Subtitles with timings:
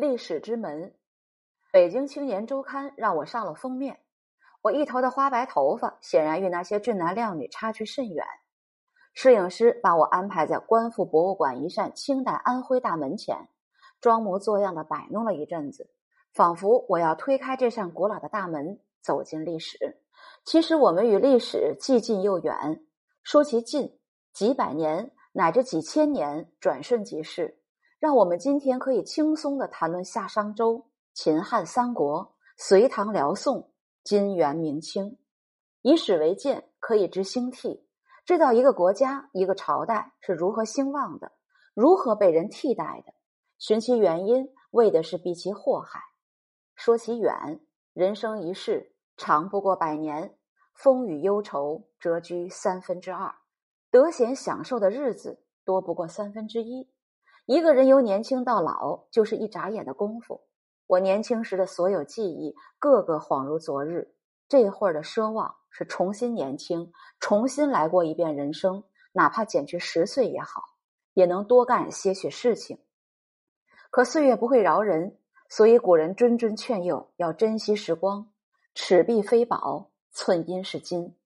[0.00, 0.94] 历史之门，
[1.72, 3.98] 北京青年周刊让我上了封面。
[4.62, 8.24] 我一头的花白头发，显然与那些俊男靓女差距甚远。
[9.12, 13.48] 摄影师把我安排在官复博物馆一扇清代安徽大门前，
[14.00, 15.90] 装模作样的摆弄了一阵子，
[16.32, 20.00] 仿佛我要推开这扇古老的大门，走进历史。
[20.44, 22.84] 其实我们与历史既近又远。
[23.24, 23.98] 说其近，
[24.32, 27.57] 几百年乃至几千年，转瞬即逝。
[27.98, 33.72] 让我们今天可以轻松的谈论夏商周、秦汉三国、隋唐辽宋、
[34.04, 35.18] 金元明清，
[35.82, 37.84] 以史为鉴，可以知兴替，
[38.24, 41.32] 知道一个国家、一个朝代是如何兴旺的，
[41.74, 43.12] 如何被人替代的，
[43.58, 46.00] 寻其原因，为的是避其祸害。
[46.76, 47.60] 说其远，
[47.94, 50.38] 人生一世长不过百年，
[50.72, 53.34] 风雨忧愁折居三分之二，
[53.90, 56.88] 得闲享受的日子多不过三分之一。
[57.48, 60.42] 一个人由年轻到老，就是一眨眼的功夫。
[60.86, 64.12] 我年轻时的所有记忆，个个恍如昨日。
[64.50, 70.62] 这会儿的奢望是重新年轻，重新来过一遍人生，哪怕减去十岁也好，
[71.14, 72.80] 也能多干些许事情。
[73.88, 75.16] 可岁月不会饶人，
[75.48, 78.30] 所以古人谆谆劝诱要珍惜时光。
[78.74, 81.16] 尺璧非宝，寸阴是金。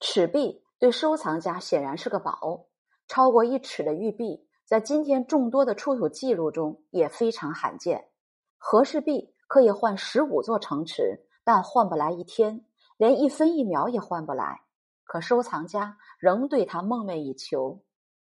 [0.00, 2.64] 尺璧对收藏家显然是个宝，
[3.06, 4.48] 超过一尺的玉璧。
[4.72, 8.08] 在今天众多的出土记录中也非常罕见。
[8.56, 12.64] 和氏璧可以换十五座城池，但换不来一天，
[12.96, 14.62] 连一分一秒也换不来。
[15.04, 17.82] 可收藏家仍对它梦寐以求。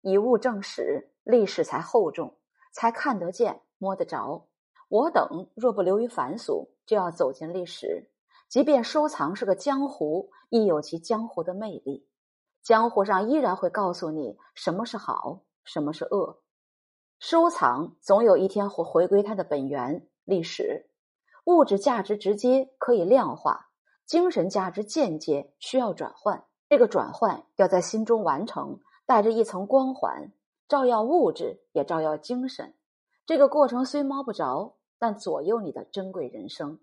[0.00, 2.36] 以物证史，历史才厚重，
[2.70, 4.46] 才看得见、摸得着。
[4.88, 8.12] 我等若不流于凡俗，就要走进历史。
[8.48, 12.06] 即便收藏是个江湖，亦有其江湖的魅力。
[12.62, 15.40] 江湖上依然会告诉你什么是好。
[15.68, 16.38] 什么是恶？
[17.18, 20.88] 收藏总有一天会回归它的本源——历史。
[21.44, 23.68] 物质价值直接可以量化，
[24.06, 26.46] 精神价值间接需要转换。
[26.70, 30.32] 这个转换要在心中完成，带着一层光环，
[30.68, 32.74] 照耀物质，也照耀精神。
[33.26, 36.80] 这个过程虽摸不着，但左右你的珍贵人生。